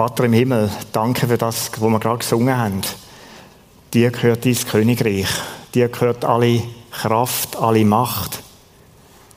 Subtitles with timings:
[0.00, 2.80] Vater im Himmel, danke für das, was wir gerade gesungen haben.
[3.92, 5.28] Dir gehört dein Königreich.
[5.74, 8.42] Dir gehört alle Kraft, alle Macht.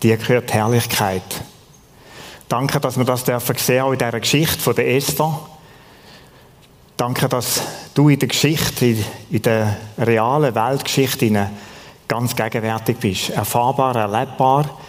[0.02, 1.44] Dir gehört Herrlichkeit.
[2.48, 5.38] Danke, dass wir das dürfen sehen, auch in dieser Geschichte von der Esther.
[6.96, 7.62] Danke, dass
[7.94, 8.96] du in der Geschichte,
[9.32, 11.50] in der realen Weltgeschichte
[12.08, 13.32] ganz gegenwärtig bist.
[13.32, 14.80] Erfahrbar, erlebbar.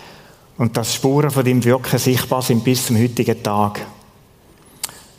[0.57, 3.85] Und dass Spuren von deinem Wirken sichtbar sind bis zum heutigen Tag.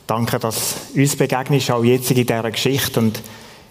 [0.06, 3.20] Danke, dass uns begegnest, auch jetzt in dieser Geschichte und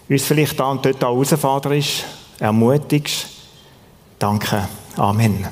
[0.06, 2.04] uns vielleicht da und dort auch herausforderst,
[2.38, 3.28] ermutigst.
[4.18, 4.68] Danke.
[4.98, 5.48] Amen.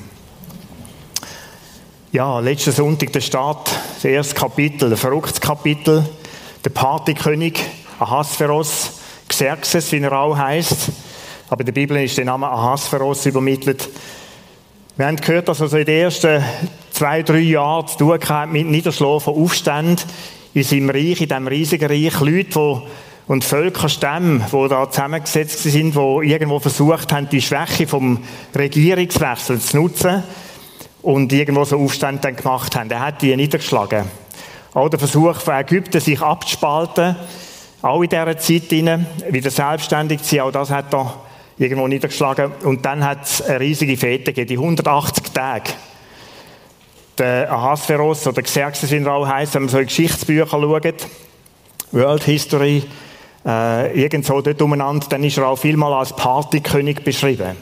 [2.11, 6.07] Ja, letzten Sonntag der Start, das erste Kapitel, ein verrücktes Kapitel.
[6.63, 7.59] Der Partykönig
[7.99, 8.91] Ahasveros,
[9.27, 10.91] Xerxes, wie er auch heißt.
[11.49, 13.89] Aber in der Bibel ist der Name Ahasveros übermittelt.
[14.97, 16.43] Wir haben gehört, dass er so in den ersten
[16.91, 19.97] zwei, drei Jahren zu tun hat mit Niederschlag von Aufständen
[20.55, 22.81] in seinem Reich, in diesem riesigen Reich, Leute, die
[23.27, 28.19] und Völkerstämme, die da zusammengesetzt sind, die irgendwo versucht haben, die Schwäche vom
[28.55, 30.23] Regierungswechsel zu nutzen
[31.01, 32.89] und irgendwo so Aufstände dann gemacht haben.
[32.89, 34.05] Er hat die niedergeschlagen.
[34.73, 37.15] Auch der Versuch von Ägypten, sich abzuspalten,
[37.81, 41.15] auch in dieser Zeit hinein, wieder selbstständig zu sein, auch das hat er
[41.57, 42.51] irgendwo niedergeschlagen.
[42.63, 45.71] Und dann hat es eine riesige Fete gegeben, die 180 Tage
[47.17, 51.07] der Ahasveros oder Xerxes, wie er heisst, wenn man so in Geschichtsbücher schaut,
[51.91, 52.83] World History,
[53.45, 57.55] äh, irgendwo dort umeinander, dann ist er auch vielmal als Partykönig beschrieben.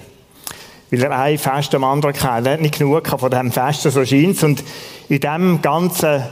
[0.90, 2.48] Weil er ein Fest am anderen kennt.
[2.48, 4.64] Er hat nicht genug von diesem Fest, so scheint Und
[5.10, 6.24] in diesem ganzen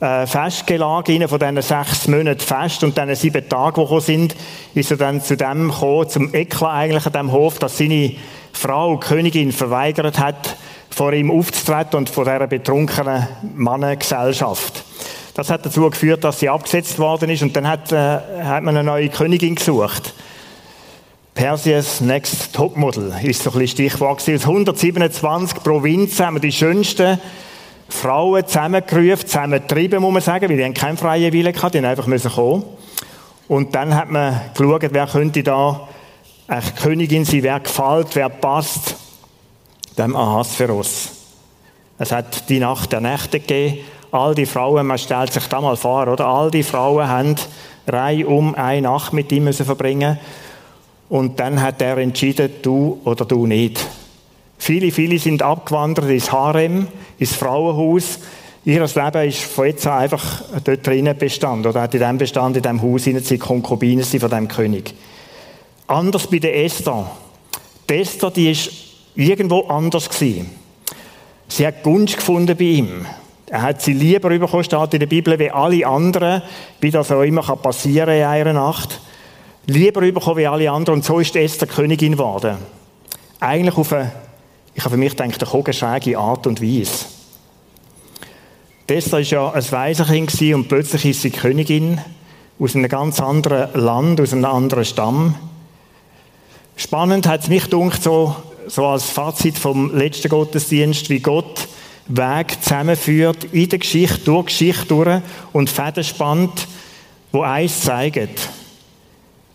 [0.00, 4.36] äh, Festgelage von diesen sechs Monaten Fest und diesen sieben Tagen, die gekommen sind,
[4.74, 8.14] ist er dann zu dem gekommen, zum Eklat eigentlich an dem Hof, dass seine
[8.52, 10.56] Frau, Königin, verweigert hat,
[10.94, 14.84] vor ihm aufzutreten und vor dieser betrunkenen Mannengesellschaft.
[15.34, 18.76] Das hat dazu geführt, dass sie abgesetzt worden ist und dann hat, äh, hat man
[18.76, 20.12] eine neue Königin gesucht.
[21.34, 24.20] Persias Next Topmodel ist so ein bisschen Stichwort.
[24.20, 27.18] Aus 127 Provinzen haben wir die schönsten
[27.88, 31.86] Frauen zusammengerufen, zusammengetrieben, muss man sagen, weil die haben keinen freien Willen gehabt, die haben
[31.86, 32.64] einfach müssen kommen.
[33.48, 35.88] Und dann hat man geschaut, wer könnte da
[36.48, 38.96] eine Königin sein, wer gefällt, wer passt
[39.98, 41.10] dem Ahasveros.
[41.98, 43.78] Es hat die Nacht der Nächte gegeben.
[44.10, 46.26] All die Frauen, man stellt sich da mal vor, oder?
[46.26, 47.36] All die Frauen haben
[47.86, 50.18] Reihe um eine Nacht mit ihm müssen verbringen.
[51.08, 53.86] Und dann hat er entschieden, du oder du nicht.
[54.58, 56.88] Viele, viele sind abgewandert ins Harem,
[57.18, 58.18] ins Frauenhaus.
[58.64, 62.56] Ihr Leben ist von jetzt an einfach dort drinnen bestanden, oder hat in dem Bestand,
[62.56, 64.94] in dem Haus, in sie Konkubinen von dem König.
[65.88, 67.10] Anders bei der Esther.
[67.90, 68.70] Die Esther, die ist
[69.14, 70.50] irgendwo anders gewesen.
[71.48, 73.06] Sie hat Gunst gefunden bei ihm.
[73.46, 76.42] Er hat sie lieber bekommen, steht in der Bibel, wie alle anderen,
[76.80, 79.00] wie das auch immer passieren kann in einer Nacht.
[79.66, 81.00] Lieber bekommen wie alle anderen.
[81.00, 82.56] Und so ist Esther Königin geworden.
[83.40, 84.12] Eigentlich auf eine,
[84.74, 87.04] ich habe für mich gedacht, eine kogenschräge Art und Weise.
[88.86, 92.00] Esther war ja ein Waisenkind und plötzlich ist sie Königin
[92.58, 95.34] aus einem ganz anderen Land, aus einem anderen Stamm.
[96.76, 98.36] Spannend hat es mich gedacht, so
[98.66, 101.68] so als Fazit vom letzten Gottesdienst, wie Gott
[102.08, 105.20] Weg zusammenführt in der Geschichte, durch Geschichte durch
[105.52, 106.66] und Fäden spannt,
[107.30, 108.48] wo eins zeigt.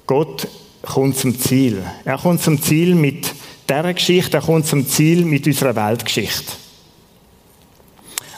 [0.06, 0.48] Gott
[0.82, 1.84] kommt zum Ziel.
[2.06, 3.34] Er kommt zum Ziel mit
[3.70, 6.54] dieser Geschichte, er kommt zum Ziel mit unserer Weltgeschichte.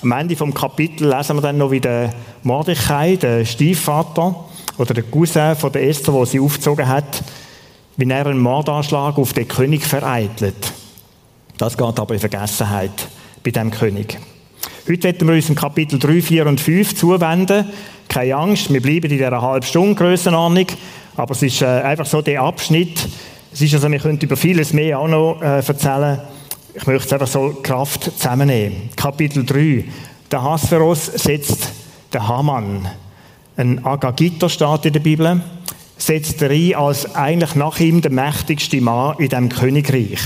[0.02, 1.82] Am Ende vom Kapitel lesen wir dann noch, wie
[2.44, 4.46] Mordechai, der Stiefvater
[4.78, 7.22] oder der Cousin von der Esther, wo sie aufgezogen hat,
[8.00, 10.72] wie er einen Mordanschlag auf den König vereitelt.
[11.58, 13.10] Das geht aber in Vergessenheit
[13.44, 14.18] bei dem König.
[14.88, 17.66] Heute werden wir uns in Kapitel 3, 4 und 5 zuwenden.
[18.08, 20.68] Keine Angst, wir bleiben in dieser halben Stunde Grössenordnung,
[21.18, 23.06] aber es ist äh, einfach so der Abschnitt.
[23.52, 26.22] Es ist also, wir können über vieles mehr auch noch äh, erzählen.
[26.74, 28.92] Ich möchte es einfach so Kraft zusammennehmen.
[28.96, 29.84] Kapitel 3.
[30.32, 31.70] Der Hasveros setzt
[32.14, 32.88] den Haman.
[33.58, 35.42] Ein Agagiter steht in der Bibel
[36.00, 40.20] setzt er ein als eigentlich nach ihm der mächtigste Mann in dem Königreich.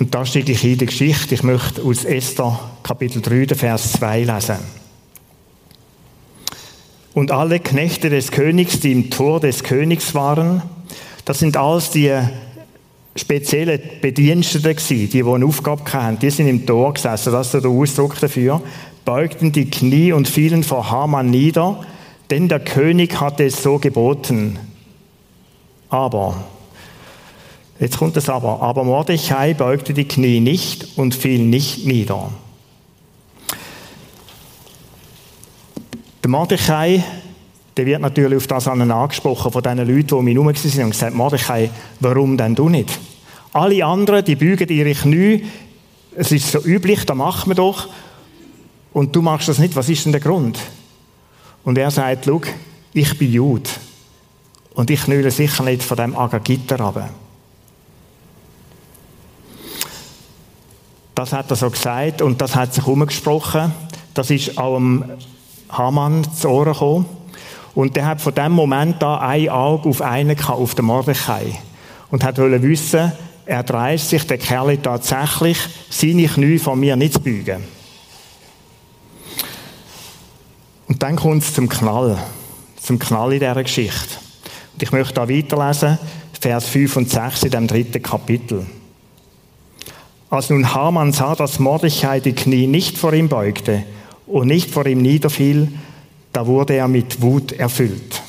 [0.00, 1.34] Und da steht ich in der Geschichte.
[1.34, 4.56] Ich möchte aus Esther Kapitel 3, der Vers 2 lesen.
[7.12, 10.62] Und alle Knechte des Königs, die im Tor des Königs waren,
[11.26, 12.12] das sind alles die
[13.14, 17.70] spezielle Bediensteten die, die eine Aufgabe hatten, die sind im Tor gesessen, das ist der
[17.70, 18.62] Ausdruck dafür,
[19.04, 21.84] beugten die Knie und fielen vor Haman nieder,
[22.30, 24.58] denn der König hatte es so geboten.
[25.88, 26.44] Aber,
[27.80, 32.30] jetzt kommt das Aber, aber Mordechai beugte die Knie nicht und fiel nicht nieder.
[36.22, 37.02] Der Mordechai,
[37.76, 40.90] der wird natürlich auf das angesprochen von den Leuten, die um ihn herum waren und
[40.90, 42.98] gesagt, Mordechai, warum denn du nicht?
[43.52, 45.44] Alle anderen, die bügen ihre Knie,
[46.14, 47.88] es ist so üblich, da machen wir doch.
[48.92, 50.58] Und du machst das nicht, was ist denn der Grund?
[51.64, 52.40] Und er sagt, schau,
[52.92, 53.70] ich bin Jude.
[54.74, 57.10] Und ich knülle sicher nicht von dem Agagitter runter.
[61.14, 63.72] Das hat er so gesagt und das hat sich umgesprochen.
[64.14, 64.80] Das ist auch
[65.68, 67.06] Hamann zu Ohren gekommen.
[67.74, 71.58] Und der hat von dem Moment an ein Auge auf einen auf den Mordechai.
[72.10, 73.12] Und hat wollen wissen,
[73.46, 75.58] er dreist sich, der Kerl tatsächlich,
[75.88, 77.64] seine Knie von mir nicht zu beugen.
[80.90, 82.18] Und dann kommt es zum Knall.
[82.82, 84.16] Zum Knall in dieser Geschichte.
[84.72, 86.00] Und ich möchte da weiterlesen,
[86.40, 88.66] Vers 5 und 6 in dem dritten Kapitel.
[90.30, 93.84] Als nun Haman sah, dass Mordechai die Knie nicht vor ihm beugte
[94.26, 95.68] und nicht vor ihm niederfiel,
[96.32, 98.22] da wurde er mit Wut erfüllt.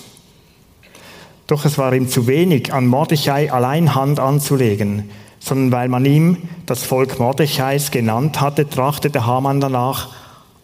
[1.47, 5.09] Doch es war ihm zu wenig, an Mordechai allein Hand anzulegen,
[5.39, 6.37] sondern weil man ihm
[6.67, 10.20] das Volk Mordechais genannt hatte, trachtete Haman danach,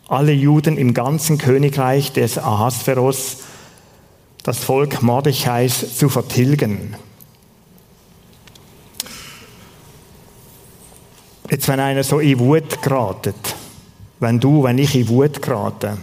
[0.07, 3.37] alle Juden im ganzen Königreich des Ahasveros,
[4.43, 6.95] das Volk Mordechais zu vertilgen.
[11.49, 13.35] Jetzt, wenn einer so in Wut geratet,
[14.19, 15.97] wenn du, wenn ich in Wut gerate,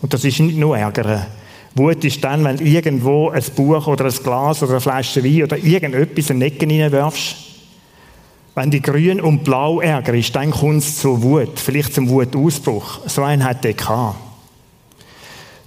[0.00, 1.26] und das ist nicht nur Ärger.
[1.74, 5.58] Wut ist dann, wenn irgendwo ein Buch oder ein Glas oder eine Flasche Wein oder
[5.58, 7.47] irgendetwas in den Ecken reinwirfst.
[8.58, 13.06] Wenn die grün und blau Ärger ist, dann kommt es zur Wut, vielleicht zum Wutausbruch.
[13.06, 14.16] So einen hat der gehabt.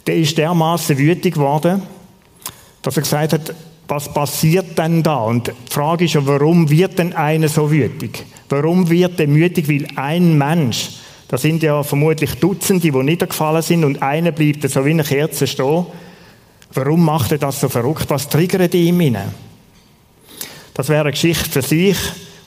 [0.06, 1.84] Der ist dermaßen wütig geworden,
[2.82, 3.56] dass er gesagt hat,
[3.88, 5.20] was passiert denn da?
[5.20, 8.26] Und die Frage ist ja, warum wird denn einer so wütig?
[8.50, 9.70] Warum wird er wütig?
[9.70, 10.90] Weil ein Mensch,
[11.30, 15.48] da sind ja vermutlich Dutzende, die niedergefallen sind und einer bleibt so wie eine Kerze
[15.48, 15.86] stehen.
[16.74, 18.10] Warum macht er das so verrückt?
[18.10, 19.34] Was triggert hinein?
[20.74, 21.98] Das wäre eine Geschichte für sich.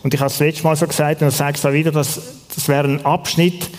[0.04, 2.20] Und ich habe es letztes Mal so gesagt und ich sage es auch wieder, dass,
[2.54, 3.70] das wäre ein Abschnitt,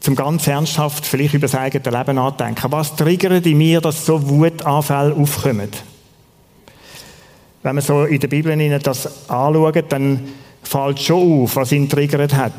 [0.00, 2.72] zum ganz ernsthaft vielleicht über das eigene Leben nachdenken.
[2.72, 5.68] Was triggert in mir, dass so Wutanfälle aufkommen?
[7.62, 10.28] Wenn man so in der Bibel das anschaut, dann
[10.64, 12.52] fällt schon auf, was ihn triggert hat.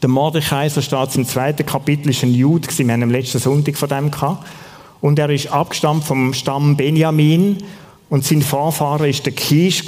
[0.00, 3.40] Der Mordechai, so steht es im zweiten Kapitel, ist ein Jude, wir haben am letzten
[3.40, 4.46] Sonntag von dem gehabt.
[5.00, 7.64] Und er ist abgestammt vom Stamm Benjamin
[8.10, 9.84] und sein Vorfahrer ist der Kisch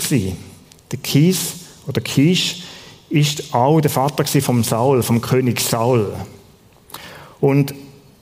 [0.91, 1.55] Der Kies
[1.87, 2.63] oder Kisch
[3.11, 6.13] ist auch der Vater vom Saul, vom König Saul.
[7.41, 7.75] Und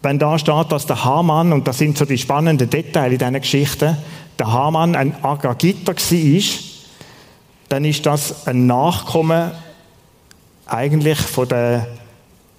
[0.03, 3.41] wenn da steht, dass der Haman, und das sind so die spannenden Details in diesen
[3.41, 3.97] Geschichten,
[4.39, 6.43] der Haman ein Agagiter war,
[7.69, 9.53] dann ist das ein Nachkommen
[10.67, 11.87] eigentlich von den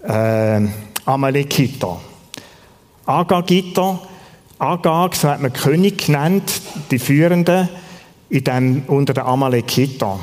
[0.08, 0.62] äh,
[1.06, 2.00] Amalekiter.
[3.06, 4.00] Agagiter,
[4.58, 7.68] Agag, so hat man König genannt, die Führenden
[8.34, 10.20] in dem, unter den Amalekiter.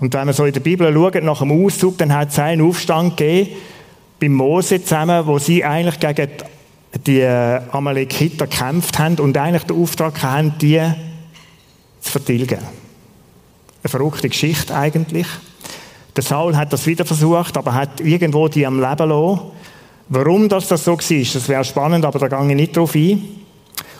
[0.00, 2.66] Und wenn man so in der Bibel schaut, nach dem Auszug, dann hat es einen
[2.66, 3.56] Aufstand gegeben,
[4.18, 6.28] bei Mose zusammen, wo sie eigentlich gegen
[7.06, 10.80] die äh, Amalekiter gekämpft haben und eigentlich den Auftrag haben, die
[12.00, 12.58] zu vertilgen.
[12.58, 15.26] Eine verrückte Geschichte eigentlich.
[16.16, 19.40] Der Saul hat das wieder versucht, aber hat irgendwo die am Leben lassen.
[20.08, 23.22] Warum das, das so war, das wäre spannend, aber da gehe ich nicht drauf ein.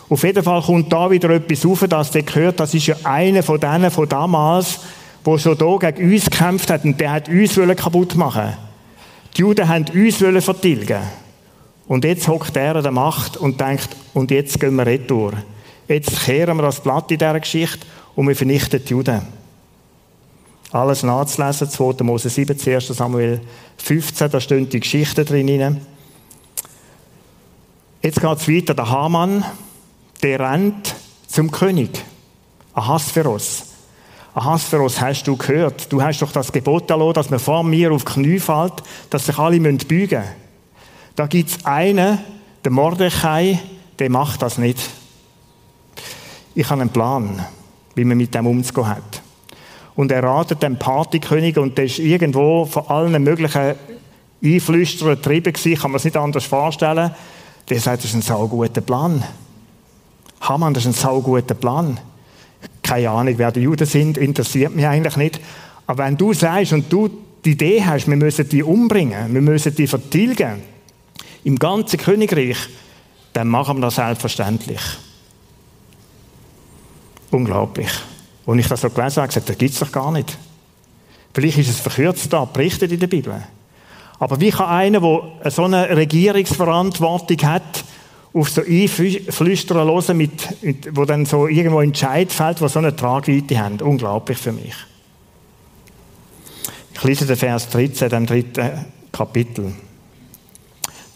[0.08, 3.42] Auf jeden Fall kommt da wieder etwas auf, das der gehört, das ist ja einer
[3.42, 4.80] von denen von damals,
[5.22, 8.54] wo schon hier gegen uns gekämpft hat und der hat uns kaputt machen
[9.36, 11.02] Die Juden haben uns vertilgen
[11.86, 15.32] und jetzt hockt er an der Macht und denkt, und jetzt gehen wir retour.
[15.88, 19.22] Jetzt kehren wir das Blatt in dieser Geschichte und wir vernichten die Juden.
[20.70, 22.04] Alles nachzulesen, 2.
[22.04, 22.88] Mose 17, 1.
[22.88, 23.40] Samuel
[23.78, 25.80] 15, da stehen die Geschichten drin.
[28.02, 28.74] Jetzt geht es weiter.
[28.74, 29.44] Der Hamann,
[30.22, 30.94] der rennt
[31.26, 31.90] zum König.
[32.74, 33.64] Ahasveros.
[34.34, 35.92] Ahasveros, hast du gehört?
[35.92, 38.74] Du hast doch das Gebot erlassen, dass man vor mir auf die Knie fällt,
[39.10, 40.22] dass sich alle beugen müssen.
[41.16, 42.18] Da gibt es einen,
[42.64, 43.58] der Mordechai,
[43.98, 44.78] der macht das nicht.
[46.54, 47.44] Ich habe einen Plan,
[47.94, 49.22] wie man mit dem umzugehen hat.
[49.96, 53.74] Und er ratet dem Partykönig, und der ist irgendwo von allen möglichen
[54.42, 57.10] Einflüsterern getrieben gewesen, kann man sich nicht anders vorstellen.
[57.68, 59.24] Der sagt, das ist ein sauguter Plan.
[60.40, 61.98] Hamann, das ist ein sauguter Plan.
[62.82, 65.40] Keine Ahnung, wer die Juden sind, interessiert mich eigentlich nicht.
[65.86, 67.10] Aber wenn du sagst und du
[67.44, 70.62] die Idee hast, wir müssen die umbringen, wir müssen die vertilgen,
[71.44, 72.56] im ganzen Königreich,
[73.32, 74.80] dann machen wir das selbstverständlich.
[77.30, 77.90] Unglaublich.
[78.46, 80.36] Und ich das so gelesen habe, gesagt, das gibt es doch gar nicht.
[81.34, 83.42] Vielleicht ist es verkürzt da, berichtet in der Bibel.
[84.18, 87.84] Aber wie kann einer, der so eine Regierungsverantwortung hat,
[88.38, 92.94] auf so Einflüstern hören, mit, mit, wo dann so irgendwo Entscheid fällt, wo so eine
[92.94, 93.80] Tragweite haben?
[93.80, 94.74] Unglaublich für mich.
[96.94, 99.72] Ich lese den Vers 13, dem dritten Kapitel.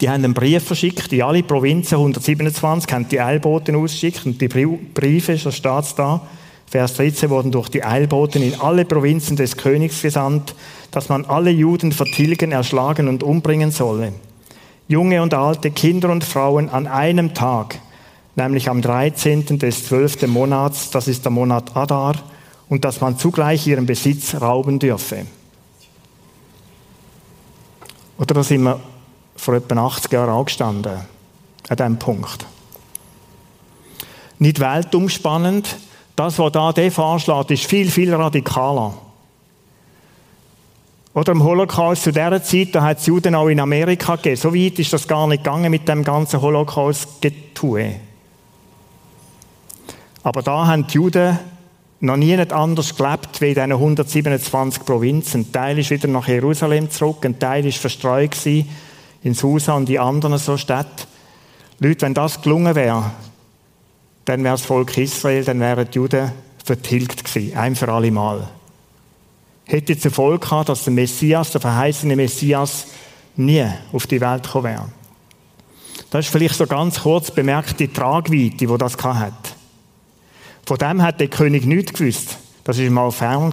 [0.00, 4.48] Die haben einen Brief verschickt, in alle Provinzen, 127, haben die Eilboten ausgeschickt und die
[4.48, 6.26] Briefe, so steht da,
[6.66, 10.54] Vers 13, wurden durch die Eilboten in alle Provinzen des Königs gesandt,
[10.90, 14.12] dass man alle Juden vertilgen, erschlagen und umbringen solle.
[14.88, 17.78] Junge und alte, Kinder und Frauen an einem Tag,
[18.36, 19.58] nämlich am 13.
[19.58, 20.26] des 12.
[20.26, 22.16] Monats, das ist der Monat Adar,
[22.68, 25.26] und dass man zugleich ihren Besitz rauben dürfe.
[28.18, 28.80] Oder da sind wir
[29.36, 31.00] vor etwa 80 Jahren angestanden,
[31.68, 32.46] an diesem Punkt.
[34.38, 35.76] Nicht weltumspannend,
[36.16, 38.94] das, was da der vorschlägt, ist viel, viel radikaler.
[41.14, 44.36] Oder im Holocaust zu dieser Zeit, da hat es Juden auch in Amerika gegeben.
[44.36, 47.96] So weit ist das gar nicht gegangen mit dem ganzen Holocaust-Getue.
[50.22, 51.38] Aber da haben die Juden
[52.00, 55.42] noch nie anders gelebt wie in diesen 127 Provinzen.
[55.42, 59.98] Ein Teil ist wieder nach Jerusalem zurück, ein Teil ist verstreut in Susa und die
[59.98, 61.06] anderen so Städte.
[61.78, 63.10] Leute, wenn das gelungen wäre,
[64.24, 66.32] dann wäre das Volk Israel, dann wären die Juden
[66.64, 68.48] vertilgt gewesen, ein für alle Mal.
[69.72, 72.88] Hätte zur Folge gehabt, dass der Messias, der verheißene Messias,
[73.36, 74.88] nie auf die Welt gekommen wäre.
[76.10, 79.54] Das ist vielleicht so ganz kurz bemerkt die Tragweite, die das hat.
[80.66, 82.36] Von dem hat der König nichts gewusst.
[82.64, 83.50] Das ist mal fern.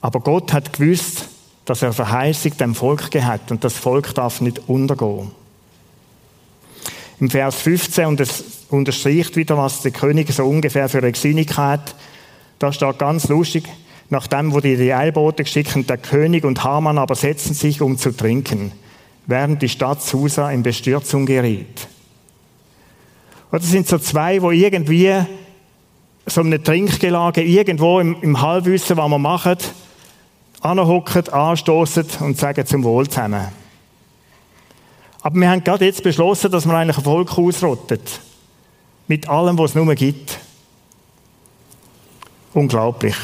[0.00, 1.26] Aber Gott hat gewusst,
[1.66, 5.30] dass er Verheißung dem Volk gehabt und das Volk darf nicht untergehen.
[7.20, 11.54] Im Vers 15, und es unterstreicht wieder, was der König so ungefähr für eine Gesinnung
[11.54, 11.94] hat,
[12.58, 13.68] da steht ganz lustig,
[14.10, 18.72] nachdem wurde die Eilbote geschickt, der König und Haman aber setzen sich, um zu trinken,
[19.26, 21.88] während die Stadt Susa in Bestürzung geriet.
[23.50, 25.14] Und das sind so zwei, wo irgendwie
[26.26, 29.72] so eine Trinkgelage irgendwo im, im Halbwissen, was man macht,
[30.60, 33.48] anhocken, anstoßen und sagen zum Wohl zusammen.
[35.22, 38.20] Aber wir haben gerade jetzt beschlossen, dass wir eigentlich ein Volk ausrottet.
[39.06, 40.38] Mit allem, was es nur gibt.
[42.54, 43.16] Unglaublich.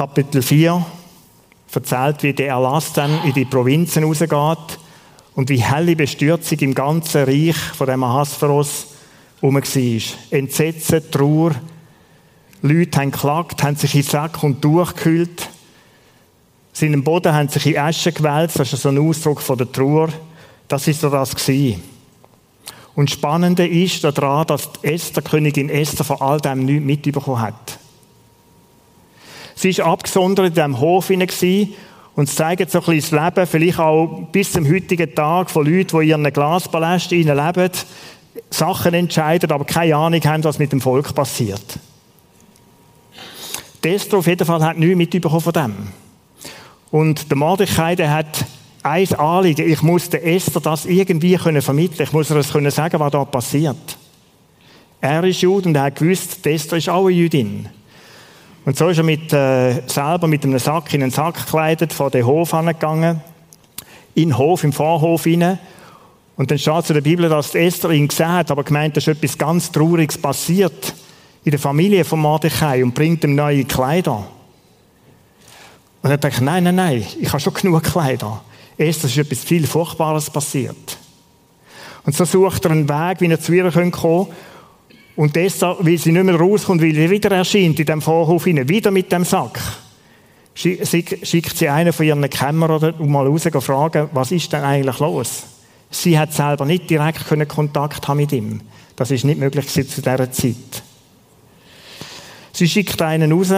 [0.00, 0.82] Kapitel 4
[1.74, 4.78] erzählt, wie der Erlass dann in die Provinzen rausgeht
[5.34, 8.86] und wie helle Bestürzung im ganzen Reich von dem Ahasveros
[9.42, 10.16] herum war.
[10.30, 11.54] Entsetzen, Trauer,
[12.62, 15.50] Leute haben geklagt, haben sich in Sack und durchgekühlt.
[16.72, 18.58] Seinem Boden haben sich in Asche gewälzt.
[18.58, 20.08] Das ist so ein Ausdruck von der Trauer.
[20.66, 21.82] Das ist so das gewesen.
[22.94, 27.42] Und das Spannende ist daran, dass die Esther, Königin Esther, von all dem nichts mitbekommen
[27.42, 27.79] hat.
[29.60, 31.74] Sie war abgesondert in diesem Hof gewesen,
[32.16, 35.66] und es zeigt so ein bisschen das Leben, vielleicht auch bis zum heutigen Tag, von
[35.66, 37.70] Leuten, die in ihren Glaspalästen leben,
[38.48, 41.78] Sachen entscheiden, aber keine Ahnung haben, was mit dem Volk passiert.
[43.82, 45.74] Esther auf jeden Fall hat nichts mitbekommen von dem.
[46.90, 48.46] Und der Mordechai, der hat
[48.82, 49.70] ein Anliegen.
[49.70, 52.02] Ich muss der Esther das irgendwie können vermitteln.
[52.02, 53.98] Ich muss ihr das können sagen, was da passiert.
[55.02, 57.68] Er ist Jude und er hat gewusst, Esther ist auch eine Jüdin.
[58.64, 62.10] Und so ist er mit, äh, selber mit einem Sack in einen Sack gekleidet vor
[62.10, 63.20] den Hof angegangen.
[64.14, 65.58] In den Hof, im Vorhof hinein.
[66.36, 69.06] Und dann steht es in der Bibel, dass Esther ihn gesehen hat, aber gemeint, dass
[69.06, 70.94] etwas ganz Trauriges passiert
[71.44, 74.26] in der Familie von Mordechai und bringt ihm neue Kleider.
[76.02, 78.42] Und er denkt, nein, nein, nein, ich habe schon genug Kleider.
[78.76, 80.98] Erst ist etwas viel Furchtbares passiert.
[82.04, 84.26] Und so sucht er einen Weg, wie er zu ihr kommen kann.
[85.16, 88.68] Und deshalb, weil sie nicht mehr rauskommt, weil sie wieder erscheint in dem Vorhof hinein,
[88.68, 89.60] wieder mit dem Sack,
[90.54, 94.98] schickt sie einen von ihren Kämmerern um mal raus und fragen, was ist denn eigentlich
[94.98, 95.42] los?
[95.90, 98.60] Sie hat selber nicht direkt Kontakt haben mit ihm.
[98.96, 100.82] Das ist nicht möglich zu dieser Zeit.
[102.52, 103.52] Sie schickt einen raus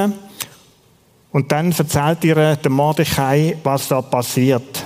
[1.32, 4.84] und dann erzählt ihr der Mordechai, was da passiert.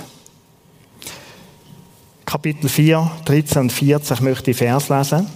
[2.25, 5.27] Kapitel 4, 13 und 14, ich möchte die Vers lesen.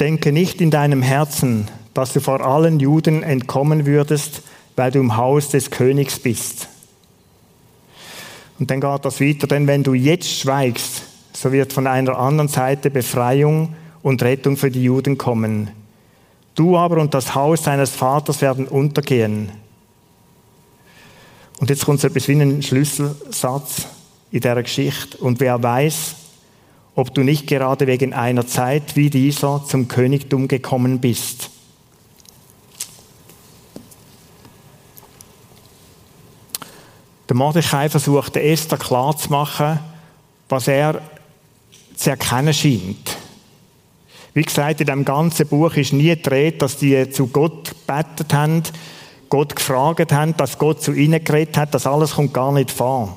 [0.00, 4.42] Denke nicht in deinem Herzen, dass du vor allen Juden entkommen würdest,
[4.76, 6.68] weil du im Haus des Königs bist.
[8.58, 12.48] Und dann geht das weiter, denn wenn du jetzt schweigst, so wird von einer anderen
[12.48, 15.70] Seite Befreiung und Rettung für die Juden kommen.
[16.54, 19.50] Du aber und das Haus deines Vaters werden untergehen.
[21.58, 23.86] Und jetzt kommt so etwas wie ein Schlüsselsatz
[24.30, 25.18] in dieser Geschichte.
[25.18, 26.14] Und wer weiß,
[26.94, 31.50] ob du nicht gerade wegen einer Zeit wie dieser zum Königtum gekommen bist.
[37.28, 39.80] Der Mordechai versucht Esther klarzumachen,
[40.48, 41.00] was er
[41.96, 43.16] zu erkennen scheint.
[44.34, 48.62] Wie gesagt, in dem ganzen Buch ist nie gedreht, dass die zu Gott gebetet haben,
[49.30, 51.72] Gott gefragt haben, dass Gott zu ihnen geredet hat.
[51.72, 53.16] Das alles kommt gar nicht vor.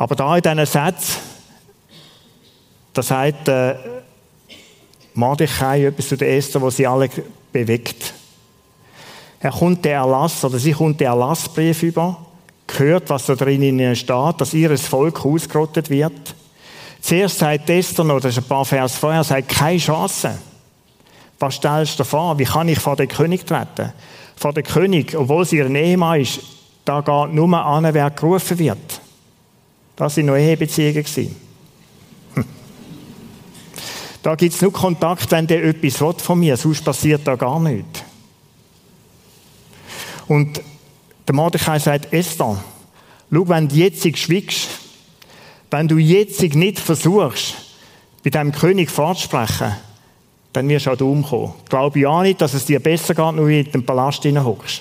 [0.00, 1.16] Aber da in diesen Sätzen,
[2.94, 3.74] da sagt äh,
[5.12, 7.10] Mordechai etwas zu der Esther, was sie alle
[7.52, 8.14] bewegt.
[9.40, 12.16] Er kommt der Erlass, oder sie kommt der Erlassbrief über,
[12.78, 16.34] hört, was da drin steht, dass ihr Volk ausgerottet wird.
[17.02, 20.38] Zuerst sagt Esther noch, das ist ein paar Vers vorher, sagt, keine Chance.
[21.38, 22.38] Was stellst du vor?
[22.38, 23.92] Wie kann ich vor den König treten?
[24.34, 26.40] Vor den König, obwohl sie ihr Ehemann ist,
[26.86, 28.89] da geht nur an, wer gerufen wird.
[30.00, 31.36] Das waren noch Ehebeziehungen.
[32.32, 32.44] Hm.
[34.22, 37.60] Da gibt es nur Kontakt, wenn der etwas will von mir, sonst passiert da gar
[37.60, 38.02] nichts.
[40.26, 40.62] Und
[41.28, 42.64] der Mordechai sagt, Esther,
[43.30, 44.70] schau, wenn du jetzt schwiegst,
[45.70, 47.56] wenn du jetzt nicht versuchst,
[48.24, 49.76] bei dem König fortzusprechen,
[50.54, 51.52] dann wirst du auch umkommen.
[51.68, 54.80] Glaube ja nicht, dass es dir besser geht, nur in den Palast hockst.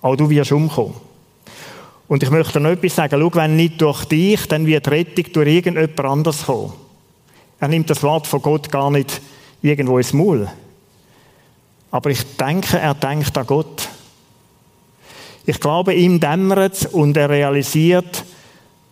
[0.00, 1.05] Aber du wirst umkommen.
[2.08, 3.20] Und ich möchte noch etwas sagen.
[3.20, 6.72] Schau, wenn nicht durch dich, dann wird Rettung durch irgendjemand anders kommen.
[7.58, 9.20] Er nimmt das Wort von Gott gar nicht
[9.62, 10.48] irgendwo ins Maul.
[11.90, 13.88] Aber ich denke, er denkt an Gott.
[15.46, 18.24] Ich glaube, ihm dämmert es und er realisiert,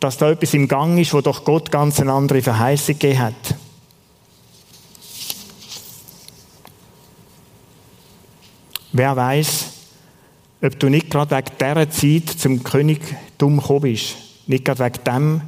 [0.00, 3.54] dass da etwas im Gang ist, wo doch Gott ganz eine andere Verheißung gegeben hat.
[8.92, 9.73] Wer weiß,
[10.64, 14.16] ob du nicht gerade wegen dieser Zeit zum Königtum gekommen bist,
[14.46, 15.40] nicht gerade wegen dem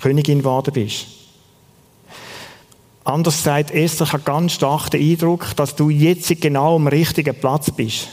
[0.00, 1.06] Königin geworden bist.
[3.04, 7.34] Anders sagt Esther, ich habe ganz stark den Eindruck, dass du jetzt genau am richtigen
[7.34, 8.08] Platz bist.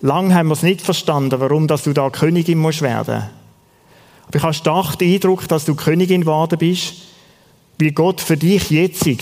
[0.00, 3.24] Lang haben wir es nicht verstanden, warum dass du da Königin musst werden.
[4.26, 6.94] Aber ich habe stark den Eindruck, dass du Königin geworden bist,
[7.78, 9.18] weil Gott für dich jetzt in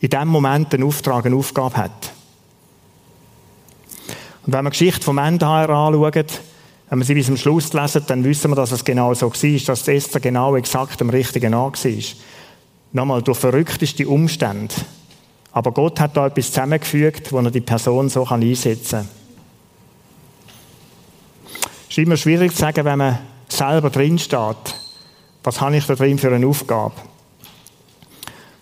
[0.00, 2.15] diesem Moment einen Auftrag, eine Aufgabe hat.
[4.46, 6.24] Und wenn wir die Geschichte vom Ende her anschauen,
[6.88, 9.60] wenn wir sie bis zum Schluss lesen, dann wissen wir, dass es genau so war,
[9.66, 12.02] dass Esther genau exakt am richtigen Ort war.
[12.92, 14.72] Nochmal, durch verrückteste Umstände.
[15.50, 19.08] Aber Gott hat da etwas zusammengefügt, wo er die Person so einsetzen kann.
[21.88, 24.76] Es ist immer schwierig zu sagen, wenn man selber drin steht.
[25.42, 26.94] Was habe ich da drin für eine Aufgabe?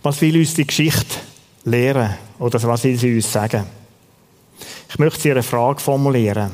[0.03, 1.17] Was will uns die Geschichte
[1.65, 2.15] lehren?
[2.39, 3.65] Oder was will sie uns sagen?
[4.95, 6.53] Ich möchte Sie eine Frage formulieren.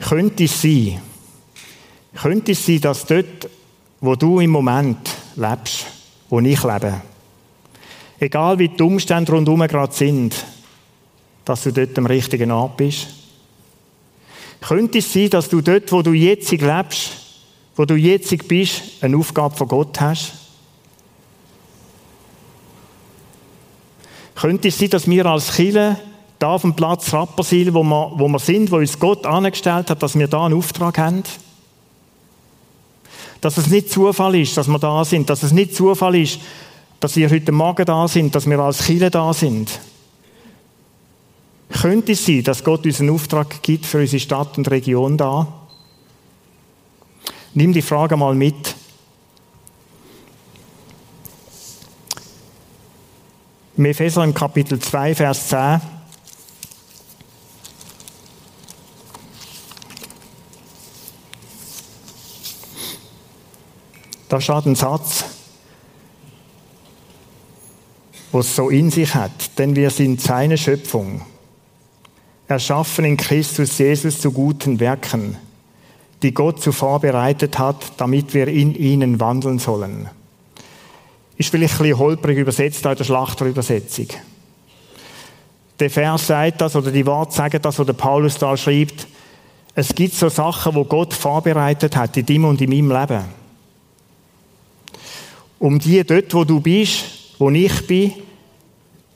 [0.00, 1.00] Könnte es sein,
[2.14, 3.48] könnte es sein, dass dort,
[4.02, 4.98] wo du im Moment
[5.34, 5.86] lebst,
[6.28, 7.00] wo ich lebe,
[8.18, 10.44] egal wie die Umstände rundherum gerade sind,
[11.46, 13.06] dass du dort am richtigen Ort bist?
[14.60, 17.12] Könnte es sein, dass du dort, wo du jetzt lebst,
[17.76, 20.34] wo du jetzt bist, eine Aufgabe von Gott hast?
[24.34, 25.96] Könnte es sein, dass wir als Kirche
[26.40, 30.02] da auf dem Platz Rappersil, wo wir, wo wir sind, wo uns Gott angestellt hat,
[30.02, 31.22] dass wir da einen Auftrag haben.
[33.42, 35.28] Dass es nicht Zufall ist, dass wir da sind.
[35.28, 36.40] Dass es nicht Zufall ist,
[36.98, 39.80] dass wir heute Morgen da sind, dass wir als Chile da sind.
[41.68, 45.46] Könnte es sein, dass Gott uns einen Auftrag gibt für unsere Stadt und Region da?
[47.52, 48.74] Nimm die Frage mal mit.
[53.76, 55.99] Im Epheser im Kapitel 2, Vers 10
[64.30, 65.24] Da steht ein Satz,
[68.30, 71.22] was so in sich hat, denn wir sind seine Schöpfung,
[72.46, 75.36] erschaffen in Christus Jesus zu guten Werken,
[76.22, 80.08] die Gott zuvor bereitet hat, damit wir in ihnen wandeln sollen.
[81.36, 84.06] Ist vielleicht ein bisschen holprig übersetzt in der Schlachterübersetzung.
[85.80, 89.08] Der Vers sagt das, oder die Worte sagen das, was der Paulus da schreibt.
[89.74, 93.39] Es gibt so Sachen, wo Gott vorbereitet hat in dem und in meinem Leben
[95.60, 97.04] um die dort, wo du bist,
[97.38, 98.12] wo ich bin,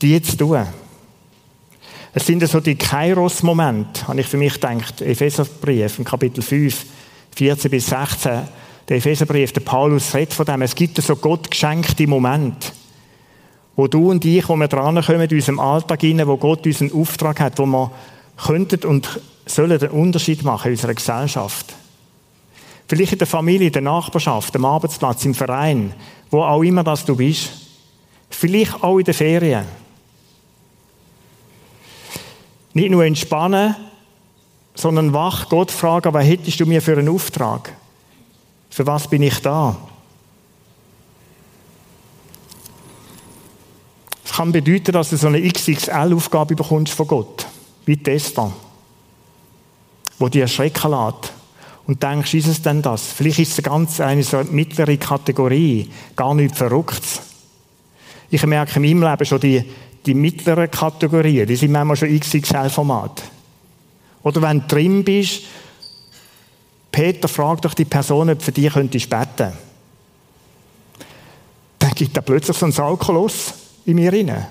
[0.01, 0.65] die zu tun.
[2.13, 5.01] Es sind so die Kairos-Momente, habe ich für mich gedacht.
[5.01, 6.85] Epheserbrief, im Kapitel 5,
[7.35, 8.41] 14 bis 16.
[8.87, 10.61] Der Epheserbrief, der Paulus redet von dem.
[10.61, 12.71] Es gibt so Gott geschenkte Momente,
[13.75, 16.93] wo du und ich, wo wir dran kommen, in unserem Alltag hinein, wo Gott unseren
[16.93, 17.91] Auftrag hat, wo wir
[18.45, 21.73] könnten und sollen den Unterschied machen in unserer Gesellschaft.
[22.87, 25.93] Vielleicht in der Familie, in der Nachbarschaft, am Arbeitsplatz, im Verein,
[26.29, 27.49] wo auch immer das du bist.
[28.29, 29.65] Vielleicht auch in den Ferien.
[32.73, 33.75] Nicht nur entspannen,
[34.75, 37.73] sondern wach Gott fragen, was hättest du mir für einen Auftrag?
[38.69, 39.77] Für was bin ich da?
[44.25, 47.47] Es kann bedeuten, dass du so eine XXL-Aufgabe bekommst von Gott,
[47.85, 48.51] wie Tester,
[50.19, 51.34] wo dir erschrecken lässt.
[51.87, 53.11] Und denkst, ist es denn das?
[53.11, 57.03] Vielleicht ist es ganz eine so mittlere Kategorie, gar nicht verrückt.
[58.29, 59.63] Ich merke in meinem Leben schon die,
[60.05, 63.23] die mittleren Kategorien, die sind manchmal schon XXL-Format.
[64.23, 65.43] Oder wenn du drin bist,
[66.91, 69.53] Peter fragt doch die Person, ob für dich könntest beten.
[71.77, 73.53] Dann gibt er plötzlich so einen Salkolos
[73.85, 74.47] in mir rein.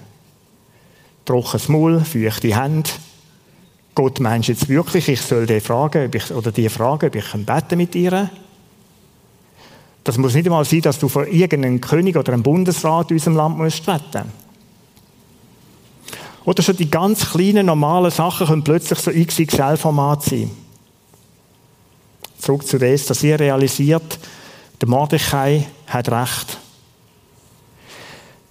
[1.25, 2.91] Trockenes Maul, feuchte Hände.
[3.95, 7.33] Gott meinst jetzt wirklich, ich soll die fragen, ob ich, oder die fragen, ob ich
[7.33, 8.31] beten mit ihr?
[10.03, 13.37] Das muss nicht einmal sein, dass du vor irgendeinem König oder einem Bundesrat in unserem
[13.37, 14.33] Land musst beten.
[16.45, 20.51] Oder schon die ganz kleinen, normalen Sachen können plötzlich so XXL-Format sein.
[22.39, 24.19] Zurück zu dem, dass ihr realisiert,
[24.81, 26.59] der Mordechai hat recht.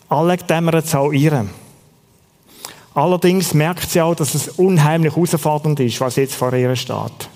[0.09, 1.47] Alle dämmern es auch ihr.
[2.93, 7.29] Allerdings merkt sie auch, dass es unheimlich herausfordernd ist, was jetzt vor ihr steht.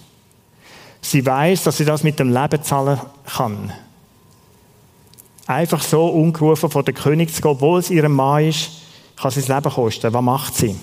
[1.02, 3.72] Sie weiß, dass sie das mit dem Leben zahlen kann.
[5.48, 8.70] Einfach so ungerufen vor den König zu gehen, obwohl es ihrem Mann ist,
[9.16, 10.14] kann sie das Leben kosten.
[10.14, 10.76] Was macht sie?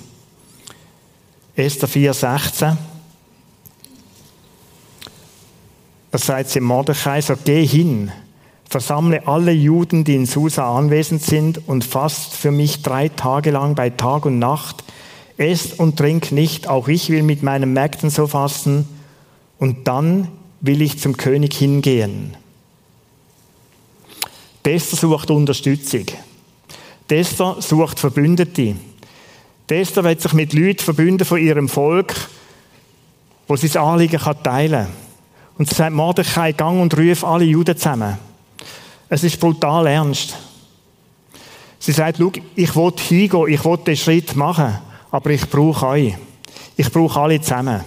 [1.55, 2.77] Esther 4,16.
[6.11, 8.11] Da sagt sie Mordechai, so geh hin,
[8.69, 13.75] versammle alle Juden, die in Susa anwesend sind und fast für mich drei Tage lang
[13.75, 14.85] bei Tag und Nacht.
[15.37, 18.89] Esst und trink nicht, auch ich will mit meinen Mägden so fasten
[19.59, 20.29] und dann
[20.61, 22.37] will ich zum König hingehen.
[24.65, 26.07] Dester sucht Unterstützung.
[27.11, 28.77] Dester sucht Verbündete.
[29.69, 32.15] Dester wird sich mit Leuten verbünden von ihrem Volk,
[33.47, 34.93] wo sie das Anliegen teilen kann.
[35.59, 38.19] Und sie sagt, Mordechai, gang und ruf alle Juden zusammen.
[39.09, 40.37] Es ist brutal ernst.
[41.79, 44.79] Sie sagt, schau, ich will hingehen, ich will den Schritt machen,
[45.11, 46.15] aber ich brauche euch.
[46.77, 47.85] Ich brauche alle zusammen.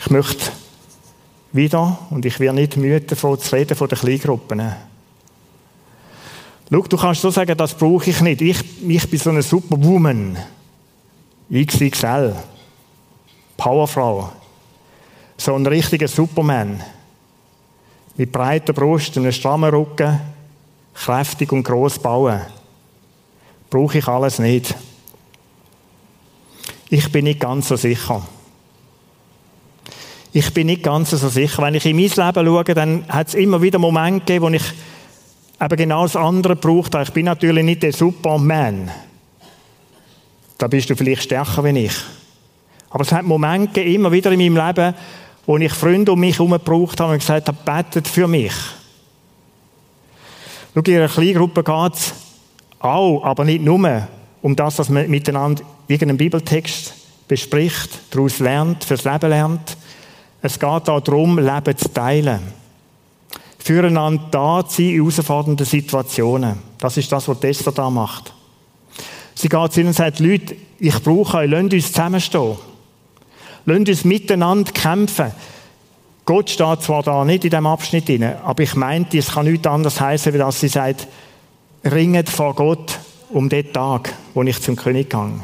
[0.00, 0.52] Ich möchte
[1.52, 4.72] wieder, und ich werde nicht müde davon zu reden, von den Kleingruppen.
[6.70, 8.42] Schau, du kannst so sagen, das brauche ich nicht.
[8.42, 10.36] Ich, ich bin so eine Superwoman.
[11.52, 12.36] XXL.
[13.56, 14.30] Powerfrau.
[15.40, 16.82] So ein richtiger Superman.
[18.18, 20.20] Mit breiter Brust, einem strammen Rücken,
[20.92, 22.42] kräftig und gross bauen.
[23.70, 24.74] Brauche ich alles nicht.
[26.90, 28.20] Ich bin nicht ganz so sicher.
[30.34, 31.62] Ich bin nicht ganz so sicher.
[31.62, 34.74] Wenn ich in mein Leben schaue, dann hat es immer wieder Momente gegeben, wo ich
[35.58, 36.94] eben genau das andere braucht.
[36.96, 38.90] Ich bin natürlich nicht der Superman.
[40.58, 41.94] Da bist du vielleicht stärker wie ich.
[42.90, 44.94] Aber es hat Momente immer wieder in meinem Leben,
[45.46, 48.52] wo ich Freunde um mich herum gebraucht habe und gesagt habe, betet für mich.
[50.74, 52.14] Schau, in einer Kleingruppe geht es
[52.78, 54.08] auch, aber nicht nur
[54.42, 56.94] um das, dass man miteinander irgendeinen Bibeltext
[57.28, 59.76] bespricht, daraus lernt, fürs Leben lernt.
[60.42, 62.40] Es geht auch darum, Leben zu teilen.
[63.58, 66.58] Füreinander da zu sein in herausfordernden Situationen.
[66.78, 68.32] Das ist das, was Tessa da macht.
[69.34, 72.56] Sie geht zu ihnen und sagt, Leute, ich brauche euch, lasst uns zusammenstehen.
[73.64, 75.32] Lasst uns miteinander kämpfen.
[76.24, 79.66] Gott steht zwar da nicht in diesem Abschnitt drin, aber ich meinte, es kann nichts
[79.66, 81.08] anderes heißen, wie dass sie sagt,
[81.84, 82.98] ringet vor Gott
[83.30, 85.40] um den Tag, wo ich zum König gehe.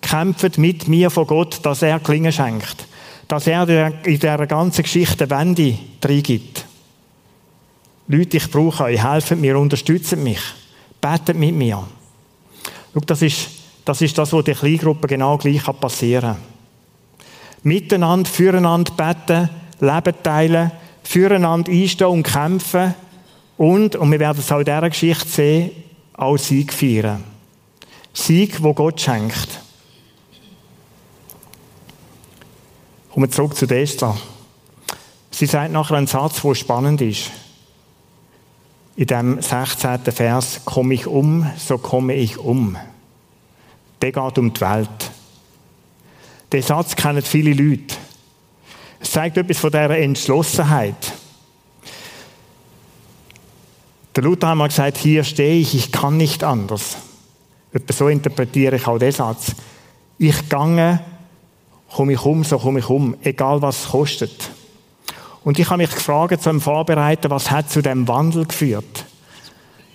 [0.00, 2.86] Kämpft mit mir vor Gott, dass er Klingen schenkt.
[3.28, 3.68] Dass er
[4.04, 6.64] in dieser ganzen Geschichte Wende reingibt.
[8.08, 10.40] Leute, ich brauche euch, helft mir, unterstützt mich,
[11.00, 11.84] betet mit mir.
[12.92, 13.48] Schau, das ist,
[13.84, 16.49] das ist das, was der Kleingruppe genau gleich passieren kann
[17.62, 22.94] miteinander, füreinander beten, Leben teilen, füreinander einstehen und kämpfen
[23.56, 25.70] und, und wir werden es auch in dieser Geschichte sehen,
[26.14, 27.24] auch Sieg feiern.
[28.12, 29.60] Sieg, wo Gott schenkt.
[33.12, 34.16] Kommen wir zurück zu Esther.
[35.30, 37.30] Sie sagt nachher einen Satz, der spannend ist.
[38.96, 40.00] In dem 16.
[40.12, 42.76] Vers, komme ich um, so komme ich um.
[44.02, 45.10] Der geht um die Welt.
[46.52, 47.96] Den Satz kennen viele Leute.
[49.00, 51.12] Es zeigt etwas von dieser Entschlossenheit.
[54.14, 56.96] Der Luther hat mal gesagt, hier stehe ich, ich kann nicht anders.
[57.72, 59.54] Etwa so interpretiere ich auch den Satz.
[60.18, 61.00] Ich gange
[61.90, 64.50] komme ich um, so komme ich um, egal was es kostet.
[65.42, 69.06] Und ich habe mich gefragt zum Vorbereiten, was hat zu dem Wandel geführt?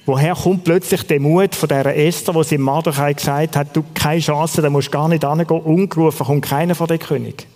[0.06, 3.84] Woher kommt plötzlich der Mut von der Esther, wo sie im Mordechai gesagt hat, du
[3.94, 7.48] keine Chance, da musst gar nicht hingehen, ungerufen kommt keiner von der König.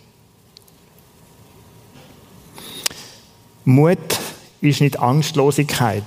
[3.66, 4.00] Mut
[4.62, 6.04] ist nicht Angstlosigkeit.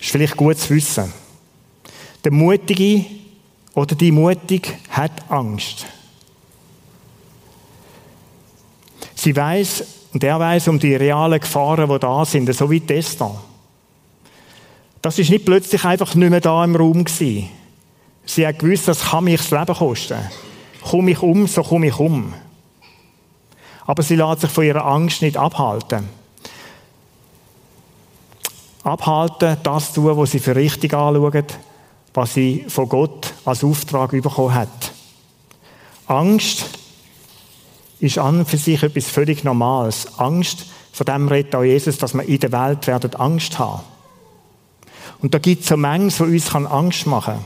[0.00, 1.12] Ist vielleicht gut zu wissen.
[2.24, 3.04] Der Mutige
[3.74, 5.86] oder die Mutig hat Angst.
[9.14, 13.30] Sie weiß und er weiß um die realen Gefahren, die da sind, so wie Testa.
[15.02, 17.48] Das ist nicht plötzlich einfach nicht mehr da im Raum gewesen.
[18.26, 20.18] Sie hat gewusst, das kann mich das Leben kosten.
[20.82, 22.34] Komme ich um, so komme ich um.
[23.86, 26.08] Aber sie lässt sich von ihrer Angst nicht abhalten.
[28.82, 31.58] Abhalten, das tun, was sie für richtig anschaut,
[32.14, 34.92] was sie von Gott als Auftrag bekommen hat.
[36.06, 36.66] Angst
[38.00, 40.18] ist an und für sich etwas völlig Normales.
[40.18, 43.82] Angst, von dem redet auch Jesus, dass wir in der Welt werden Angst haben.
[45.22, 47.44] Und da gibt es so Mengen, die uns Angst machen kann.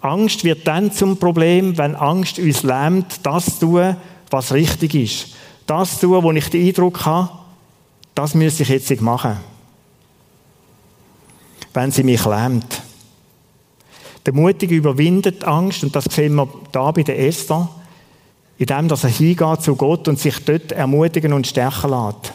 [0.00, 3.96] Angst wird dann zum Problem, wenn Angst uns lähmt, das zu tun,
[4.30, 5.34] was richtig ist.
[5.66, 7.30] Das zu tun, wo ich den Eindruck habe,
[8.14, 9.36] das müsse ich jetzt machen.
[11.74, 12.82] Wenn sie mich lähmt.
[14.26, 17.68] Der Mutige überwindet Angst, und das sehen wir da bei der Esther,
[18.58, 22.32] indem er hingeht zu Gott und sich dort ermutigen und stärken lässt.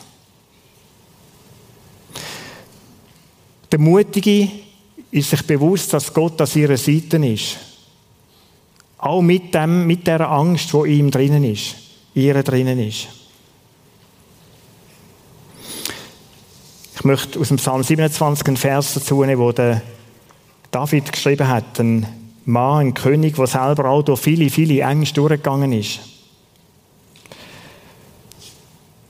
[3.76, 4.48] Der Mutige
[5.12, 7.58] ist sich bewusst, dass Gott an ihrer Seite ist.
[8.98, 11.76] Auch mit, dem, mit der Angst, wo ihm drinnen ist,
[12.14, 13.08] ihre drinnen ist.
[16.96, 19.82] Ich möchte aus dem Psalm 27 einen Vers dazu nehmen, wo der
[20.72, 22.08] David geschrieben hat, ein
[22.46, 26.00] Mann, ein König, der selber auch durch viele, viele Ängste durchgegangen ist.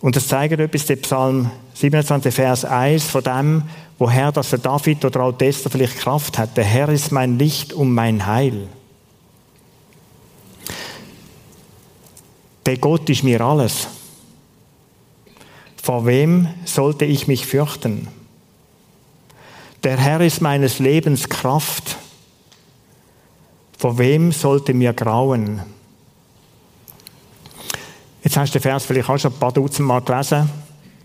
[0.06, 3.63] Und das zeigt etwas, der Psalm 27, Vers 1, von dem,
[3.98, 6.56] woher dass der David oder auch Esther vielleicht Kraft hat.
[6.58, 8.68] Der Herr ist mein Licht und mein Heil.
[12.68, 13.88] Der Gott ist mir alles.
[15.82, 18.08] Vor wem sollte ich mich fürchten?
[19.84, 21.98] Der Herr ist meines Lebens Kraft.
[23.76, 25.63] Vor wem sollte mir grauen?
[28.26, 30.50] Jetzt hast du den Vers vielleicht auch schon ein paar Dutzend Mal gelesen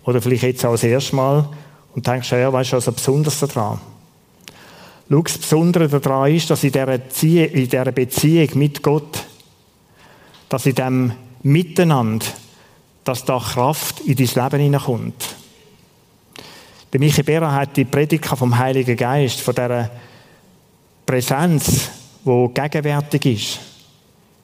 [0.05, 1.47] oder vielleicht jetzt auch das erste Mal
[1.93, 3.79] und denkst, ja, was ist also besonders daran?
[5.07, 9.23] Schau, das Besondere daran ist, dass in dieser, Beziehung, mit Gott,
[10.49, 11.11] dass in dem
[11.43, 12.25] Miteinander,
[13.03, 15.35] dass da Kraft in dein Leben hineinkommt.
[16.91, 19.91] Der Michi Bera hat die Predigt vom Heiligen Geist, von dieser
[21.05, 21.91] Präsenz,
[22.23, 23.59] wo gegenwärtig ist,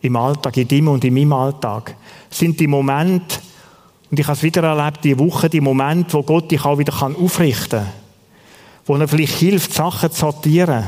[0.01, 1.95] im Alltag, in deinem und in meinem Alltag,
[2.29, 3.39] sind die Momente,
[4.09, 6.93] und ich habe es wieder erlebt, die Woche, die Momente, wo Gott dich auch wieder
[7.01, 7.93] aufrichten kann.
[8.85, 10.85] Wo er vielleicht hilft, Sachen zu sortieren.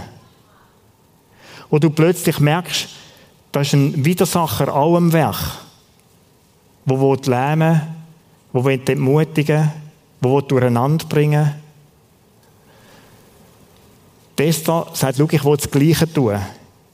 [1.69, 2.88] Wo du plötzlich merkst,
[3.52, 5.38] da ist ein Widersacher auch am Werk.
[6.86, 7.82] Wo will lähmen,
[8.54, 9.69] wo will entmutigen,
[10.22, 11.56] wo will durcheinander bringen.
[14.38, 16.39] Esther sagt, schau, ich will das Gleiche tun.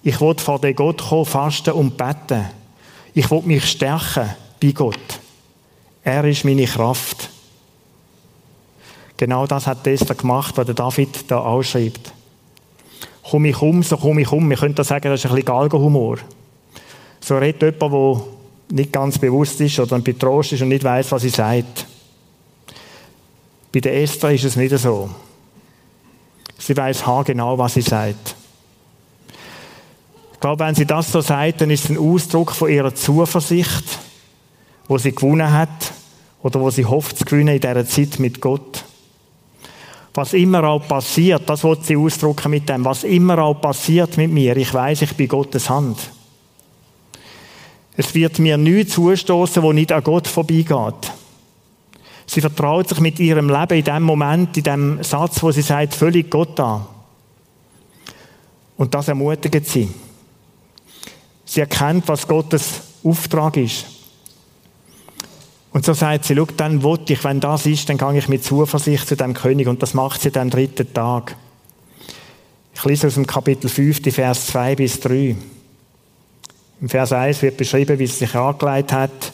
[0.08, 2.46] Ich will vor den Gott kommen, fasten und beten.
[3.16, 5.20] Ich will mich stärken bei Gott.
[6.04, 7.32] Er ist meine Kraft.
[9.18, 12.14] Genau das hat Esther gemacht, was David da ausschreibt.
[13.28, 14.48] Komm ich um, so komme ich um.
[14.48, 16.20] Wir können da sagen, das ist ein bisschen Galgenhumor.
[17.20, 17.92] So redet jemand,
[18.70, 21.88] der nicht ganz bewusst ist oder ein Betrost ist und nicht weiß, was sie sagt.
[23.74, 25.10] Bei der Esther ist es nicht so.
[26.60, 28.36] Sie weiß genau, was sie sagt.
[30.46, 33.84] Glaube, wenn sie das so sagt, dann ist es ein Ausdruck von ihrer Zuversicht,
[34.88, 35.92] wo sie gewonnen hat
[36.44, 38.86] oder wo sie hofft zu gewinnen in dieser Zeit mit Gott.
[40.14, 44.30] Was immer auch passiert, das wird sie ausdrücken mit dem, was immer auch passiert mit
[44.30, 45.98] mir, ich weiß, ich bin Gottes Hand.
[47.98, 51.12] Es wird mir nichts zustoßen, wo nicht an Gott vorbeigeht.
[52.28, 55.96] Sie vertraut sich mit ihrem Leben in dem Moment, in dem Satz, wo sie sagt,
[55.96, 56.86] völlig Gott an.
[58.78, 59.90] Und das ermutigt sie.
[61.56, 63.86] Sie erkennt, was Gottes Auftrag ist.
[65.72, 68.44] Und so sagt sie, schau, dann wollte ich, wenn das ist, dann gehe ich mit
[68.44, 69.70] Zuversicht zu dem König.
[69.70, 71.38] Und das macht sie dann dritten Tag.
[72.74, 75.38] Ich lese aus dem Kapitel 5, die Vers 2 bis 3.
[76.82, 79.32] Im Vers 1 wird beschrieben, wie sie sich angelegt hat,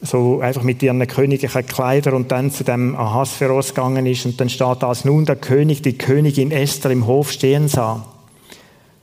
[0.00, 4.24] so einfach mit ihren königlichen Kleidern und dann zu dem Ahasveros gegangen ist.
[4.24, 8.06] Und dann steht da, als nun der König die Königin Esther im Hof stehen sah,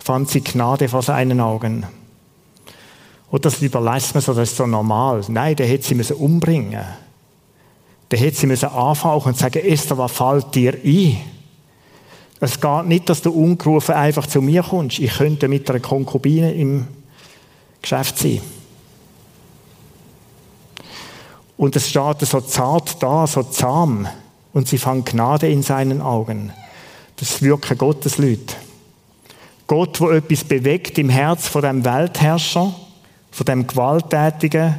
[0.03, 1.85] fand sie Gnade vor seinen Augen.
[3.29, 5.23] Und das überlässt man so, das ist so normal.
[5.27, 6.83] Nein, der hätte sie müssen umbringen.
[8.09, 11.17] Der hätte sie müssen anfauchen und sagen, Esther, was fällt dir ein?
[12.39, 14.99] Es geht nicht, dass du ungerufen einfach zu mir kommst.
[14.99, 16.87] Ich könnte mit einer Konkubine im
[17.81, 18.41] Geschäft sein.
[21.55, 24.07] Und es steht so zart da, so zahm.
[24.51, 26.51] Und sie fand Gnade in seinen Augen.
[27.17, 28.55] Das wirklich Gottes Leute.
[29.71, 32.75] Gott, wo etwas bewegt im Herz von dem Weltherrscher,
[33.31, 34.75] von dem gewalttätigen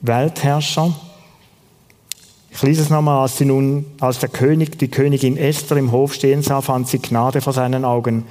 [0.00, 0.94] Weltherrscher.
[2.52, 6.44] Ich lese es nochmal, als, nun, als der König die Königin Esther im Hof stehen
[6.44, 8.26] sah, fand sie Gnade vor seinen Augen.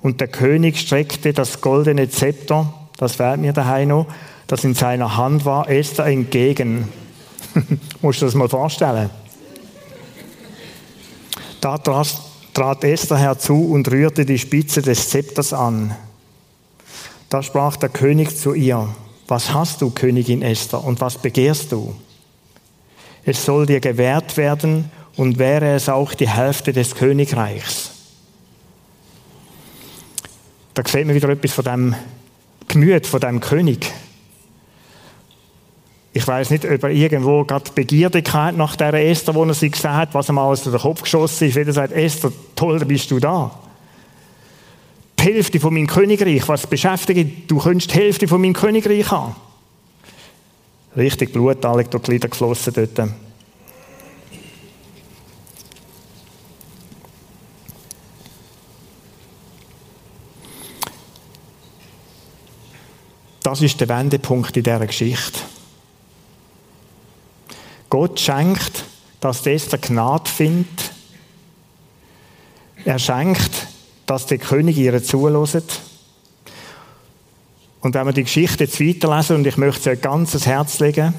[0.00, 4.06] Und der König streckte das goldene Zepter, das wählt mir daheim noch,
[4.46, 6.88] das in seiner Hand war, Esther entgegen.
[8.00, 9.10] Musst du das mal vorstellen?
[11.60, 12.25] Da trat
[12.58, 15.94] Esther herzu und rührte die Spitze des Zepters an.
[17.28, 18.88] Da sprach der König zu ihr,
[19.28, 21.94] was hast du, Königin Esther, und was begehrst du?
[23.24, 27.90] Es soll dir gewährt werden, und wäre es auch die Hälfte des Königreichs.
[30.74, 31.94] Da sieht man wieder etwas von dem
[32.68, 33.90] Gemüt, von dem König.
[36.16, 39.94] Ich weiß nicht, ob er irgendwo gerade Begierdigkeit nach der Esther, wo er sie gesehen
[39.94, 43.18] hat, was ihm alles durch den Kopf geschossen ist, wieder sagt, Esther, toll, bist du
[43.18, 43.50] da
[45.18, 49.34] die Hälfte von meinem Königreich, was beschäftigt, du könntest die Hälfte von meinem Königreich haben.
[50.96, 53.10] Richtig Blut, alle durch die Glieder geflossen dort.
[63.42, 65.40] Das ist der Wendepunkt in dieser Geschichte.
[67.90, 68.84] Gott schenkt,
[69.20, 70.92] dass Esther Gnade findet.
[72.84, 73.68] Er schenkt,
[74.06, 75.80] dass der König ihr zulässt.
[77.80, 80.80] Und wenn wir die Geschichte jetzt weiterlesen, und ich möchte sie euch ganz ans Herz
[80.80, 81.14] legen,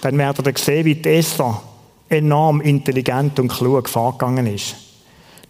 [0.00, 1.62] dann werdet ihr sehen, wie Esther
[2.08, 4.76] enorm intelligent und klug vorgegangen ist.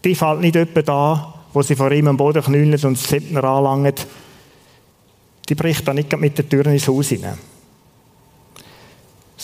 [0.04, 3.44] Die fällt nicht etwa da, wo sie vor ihm am Boden knüllt und das Zepter
[3.44, 4.06] anlangt.
[5.48, 7.38] Die bricht da nicht mit der Tür ins Haus hinein.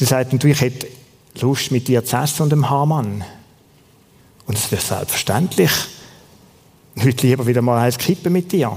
[0.03, 0.89] Sie sagt, du, ich hätte
[1.41, 3.23] Lust mit dir zu essen und dem Hamann.
[4.49, 5.71] Und es wäre selbstverständlich.
[7.01, 8.77] Heute lieber wieder mal eins kippen mit dir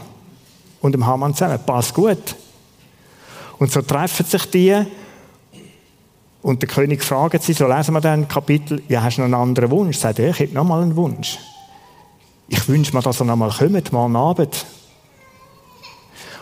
[0.82, 1.58] und dem Hamann zusammen.
[1.66, 2.36] Passt gut.
[3.58, 4.86] Und so treffen sich die
[6.44, 9.34] und der König fragt sie, so lesen wir dann Kapitel, ja, hast du noch einen
[9.34, 9.98] anderen Wunsch?
[9.98, 11.40] Sagt er, ich hätte noch mal einen Wunsch.
[12.50, 14.64] Ich wünsche mir, dass er noch mal kommt, morgen Abend.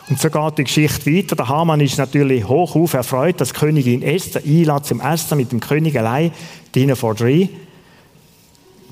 [0.10, 1.36] Und so geht die Geschichte weiter.
[1.36, 5.98] Der Hamann ist natürlich hochauf erfreut, dass Königin Esther einlädt zum Essen mit dem König
[5.98, 6.32] allein,
[6.76, 7.50] Dinner for Three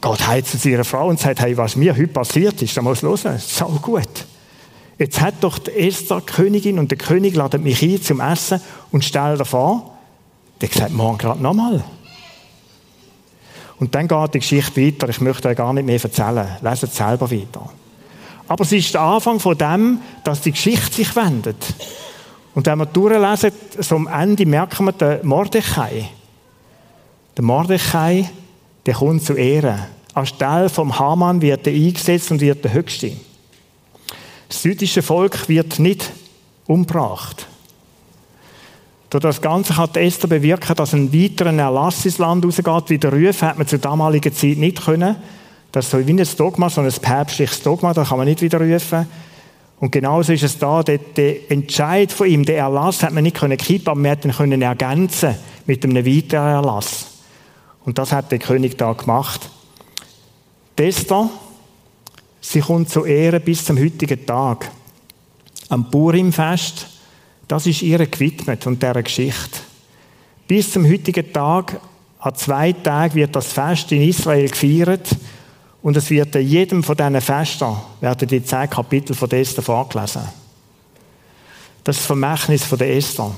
[0.01, 3.03] geht heim zu ihrer Frau und sagt, hey, was mir heute passiert ist, da muss
[3.03, 3.37] hören.
[3.37, 4.25] So gut.
[4.97, 8.61] Jetzt hat doch die Esther die Königin und der König ladet mich ein zum Essen
[8.91, 9.97] und stellt davor.
[10.59, 11.83] Der sagt, morgen gerade nochmal.
[13.79, 15.09] Und dann geht die Geschichte weiter.
[15.09, 16.57] Ich möchte euch gar nicht mehr erzählen.
[16.61, 17.69] Leset es selber weiter.
[18.51, 21.55] Aber es ist der Anfang von dem, dass die Geschichte sich wendet.
[22.53, 26.09] Und wenn wir durchlesen, so am Ende merken wir den Mordechai.
[27.37, 28.29] Der Mordechai
[28.85, 29.79] der kommt zu Ehren.
[30.15, 33.13] Anstelle vom Haman wird er eingesetzt und wird der Höchste.
[34.49, 36.11] Das jüdische Volk wird nicht
[36.67, 37.47] umgebracht.
[39.11, 42.89] Durch das Ganze hat Esther bewirken, dass ein weiterer Erlass ins Land rausgeht.
[42.89, 45.15] Wie der Ruf hat man zur damaligen Zeit nicht können.
[45.71, 48.59] Das ist so wie ein Dogma, so ein päpstliches Dogma, da kann man nicht wieder
[48.59, 49.07] rufen.
[49.79, 53.37] Und genauso ist es da, der, der Entscheid von ihm, der Erlass hat man nicht
[53.37, 57.07] können aber man hat ihn können ergänzen mit einem weiteren Erlass.
[57.83, 59.49] Und das hat der König da gemacht.
[60.81, 61.29] Esther,
[62.41, 64.71] sie kommt zu Ehre bis zum heutigen Tag.
[65.69, 66.87] Am Purimfest,
[67.47, 69.59] das ist ihr gewidmet und dieser Geschichte.
[70.47, 71.79] Bis zum heutigen Tag,
[72.19, 75.07] an zwei Tagen wird das Fest in Israel gefeiert
[75.81, 80.21] und es wird in jedem von diesen Festen werden die zehn Kapitel von Esther vorgelesen.
[81.83, 83.31] Das ist das Vermächtnis von der Esther.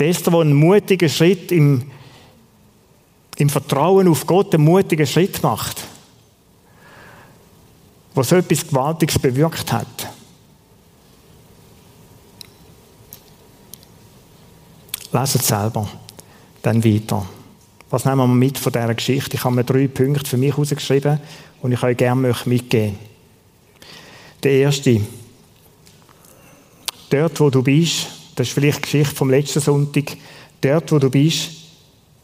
[0.00, 1.90] Die Esther, die einen mutigen Schritt im
[3.38, 5.84] im Vertrauen auf Gott einen mutigen Schritt macht,
[8.14, 9.86] was so etwas Gewaltiges bewirkt hat.
[15.12, 15.88] Leset selber,
[16.62, 17.24] dann weiter.
[17.90, 19.36] Was nehmen wir mit von dieser Geschichte?
[19.36, 21.20] Ich habe mir drei Punkte für mich herausgeschrieben
[21.62, 22.98] und ich euch gerne mitgeben.
[24.42, 25.00] Der erste.
[27.10, 30.16] Dort, wo du bist, das ist vielleicht die Geschichte vom letzten Sonntag,
[30.60, 31.58] dort, wo du bist,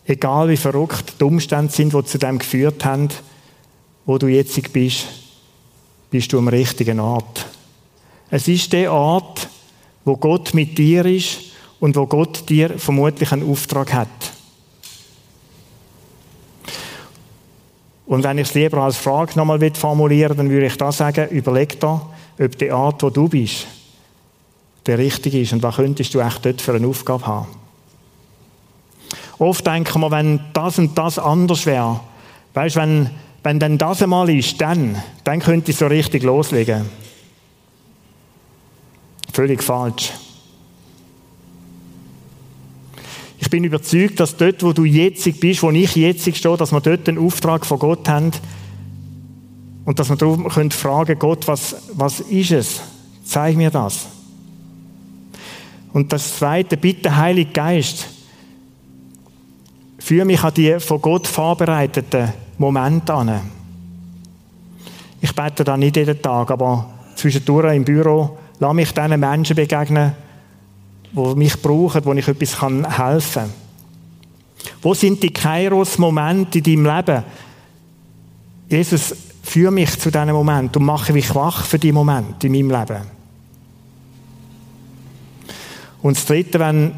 [0.06, 3.08] Egal wie verrückt die Umstände sind, die zu dem geführt haben,
[4.04, 5.06] wo du jetzt bist,
[6.10, 7.46] bist du am richtigen Ort.
[8.30, 9.48] Es ist der Ort,
[10.04, 11.38] wo Gott mit dir ist
[11.80, 14.34] und wo Gott dir vermutlich einen Auftrag hat.
[18.07, 21.80] Und wenn ich es lieber als Frage nochmal formulieren dann würde ich da sagen, überleg
[21.80, 22.02] da,
[22.38, 23.66] ob die Art, wo du bist,
[24.86, 27.46] der richtige ist und was könntest du echt dort für eine Aufgabe haben.
[29.38, 32.00] Oft denken wir, wenn das und das anders wäre,
[32.52, 33.11] weißt, wenn,
[33.42, 36.88] wenn dann das einmal ist, dann, dann könnte ich so richtig loslegen.
[39.32, 40.12] Völlig falsch.
[43.38, 46.80] Ich bin überzeugt, dass dort, wo du jetzt bist, wo ich jetzt stehe, dass wir
[46.80, 48.32] dort einen Auftrag von Gott haben
[49.84, 52.80] und dass wir darum können fragen, Gott, was, was ist es?
[53.24, 54.07] Zeig mir das.
[55.92, 58.09] Und das zweite, bitte, Heilig Geist,
[60.00, 63.40] führe mich an die von Gott vorbereiteten Momente an.
[65.20, 70.24] Ich bete da nicht jeden Tag, aber zwischendurch im Büro, lass mich diesen Menschen begegnen,
[71.14, 73.52] die mich brauchen, wo ich etwas helfen kann.
[74.82, 77.24] Wo sind die Kairos-Momente in deinem Leben?
[78.68, 82.70] Jesus, führe mich zu diesen Momenten und mache mich wach für die Momente in meinem
[82.70, 83.02] Leben.
[86.02, 86.92] Und das Dritte, wenn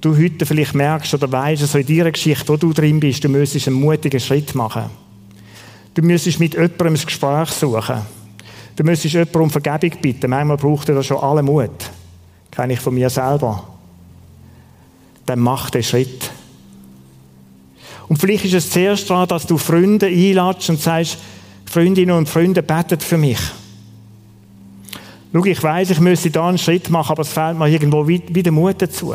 [0.00, 3.28] du heute vielleicht merkst oder weißt, so in deiner Geschichte, wo du drin bist, du
[3.28, 4.84] müsstest einen mutigen Schritt machen.
[5.94, 8.02] Du müsstest mit jemandem ein Gespräch suchen.
[8.76, 10.30] Du müsstest jemanden um Vergebung bitten.
[10.30, 11.90] Manchmal braucht er da schon alle Mut
[12.58, 13.62] kenne ich von mir selber,
[15.26, 16.28] dann mach den Schritt.
[18.08, 21.18] Und vielleicht ist es zuerst daran, dass du Freunde einladest und sagst,
[21.66, 23.38] Freundinnen und Freunde, betet für mich.
[25.32, 28.50] Schau, ich weiß, ich müsste da einen Schritt machen, aber es fehlt mir irgendwo wieder
[28.50, 29.14] Mut dazu.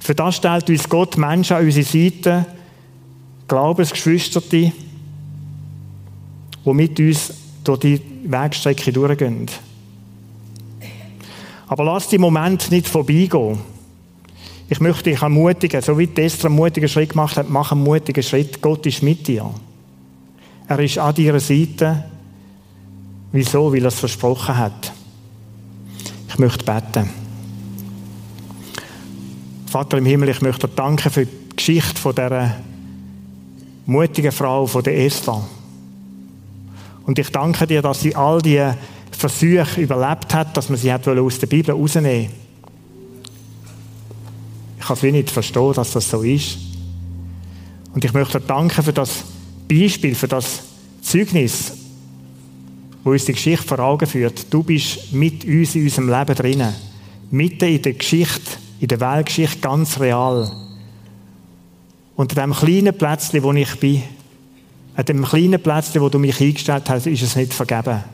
[0.00, 2.46] Für das stellt uns Gott Menschen an unsere Seite,
[3.46, 4.72] Glaubensgeschwister, die
[6.64, 7.32] mit uns
[7.62, 9.48] durch die Wegstrecke durchgehen.
[11.68, 13.58] Aber lass die Moment nicht vorbeigehen.
[14.70, 18.22] Ich möchte dich ermutigen, so wie Esther einen mutigen Schritt gemacht hat, mach einen mutigen
[18.22, 18.60] Schritt.
[18.60, 19.50] Gott ist mit dir.
[20.66, 22.04] Er ist an deiner Seite.
[23.32, 23.72] Wieso?
[23.72, 24.92] Weil er es versprochen hat.
[26.28, 27.08] Ich möchte beten.
[29.66, 32.56] Vater im Himmel, ich möchte dir danken für die Geschichte von dieser
[33.86, 35.42] mutigen Frau, von der Esther.
[37.06, 38.62] Und ich danke dir, dass sie all die
[39.18, 42.30] Versuch überlebt hat, dass man sie hat aus der Bibel rausnehmen
[44.78, 46.56] Ich kann es nicht verstehen, dass das so ist.
[47.92, 49.24] Und ich möchte danken für das
[49.68, 50.62] Beispiel, für das
[51.02, 51.72] Zeugnis,
[53.02, 54.54] wo uns die Geschichte vor Augen führt.
[54.54, 56.74] Du bist mit uns in unserem Leben drinnen.
[57.32, 60.48] Mitten in der Geschichte, in der Weltgeschichte ganz real.
[62.16, 64.04] An dem kleinen Plätzchen, wo ich bin,
[64.94, 68.04] an dem kleinen Plätzchen, wo du mich eingestellt hast, ist es nicht vergeben.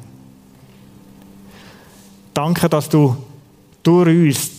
[2.35, 3.17] Danke, dass du
[3.85, 4.51] durch uns,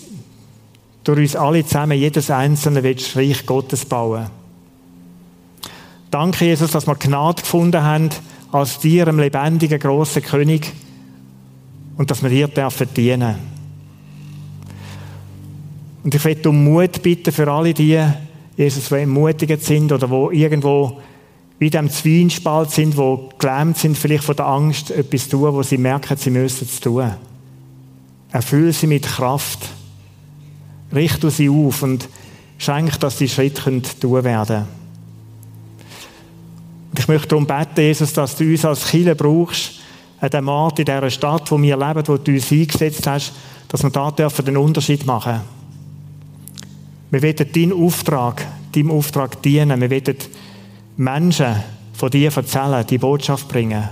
[1.03, 4.27] durch uns alle zusammen, jedes Einzelne willst Reich Gottes bauen.
[6.09, 8.09] Danke, Jesus, dass wir Gnade gefunden haben
[8.53, 10.71] als dir, einem lebendigen, grossen König
[11.97, 13.35] und dass wir dir dürfen dienen.
[16.03, 18.01] Und ich möchte um Mut bitten für alle die,
[18.55, 21.01] Jesus, die ermutigt sind oder wo irgendwo
[21.59, 25.77] wie dem Zwiespalt sind, wo gelähmt sind, vielleicht von der Angst, etwas tun, wo sie
[25.77, 27.11] merken, sie müssen es tun.
[28.35, 29.59] Erfüll sie mit Kraft.
[30.93, 32.09] Richte sie auf und
[32.57, 34.65] schenk, dass die Schritte tun werden
[36.89, 39.79] Und ich möchte darum beten, Jesus, dass du uns als Chile brauchst,
[40.19, 43.31] an dem Ort, in dieser Stadt, wo wir leben, wo du uns eingesetzt hast,
[43.69, 45.39] dass wir da dürfen den Unterschied machen.
[47.11, 49.79] Wir wollen deinen Auftrag, deinem Auftrag dienen.
[49.79, 50.17] Wir wollen
[50.97, 51.55] Menschen
[51.93, 53.87] von dir erzählen, die Botschaft bringen.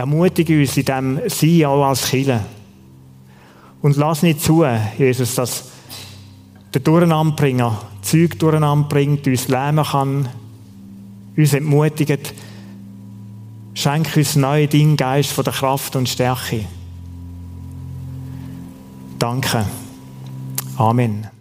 [0.00, 2.40] Ermutige uns in dem Sein auch als Kille.
[3.82, 4.64] Und lass nicht zu,
[4.98, 5.70] Jesus, dass
[6.72, 10.28] der Durcheinanderbringer Zeug durcheinander bringt, uns lähmen kann,
[11.36, 12.34] uns entmutigt.
[13.74, 16.64] Schenk uns neu deinen Geist von der Kraft und Stärke.
[19.18, 19.66] Danke.
[20.76, 21.39] Amen.